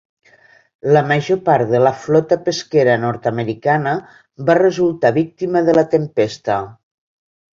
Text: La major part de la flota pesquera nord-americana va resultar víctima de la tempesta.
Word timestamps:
La 0.95 1.01
major 1.09 1.37
part 1.49 1.69
de 1.73 1.81
la 1.87 1.91
flota 2.05 2.37
pesquera 2.47 2.95
nord-americana 3.03 3.93
va 4.49 4.57
resultar 4.61 5.13
víctima 5.21 5.65
de 5.71 5.79
la 5.81 5.87
tempesta. 5.95 6.57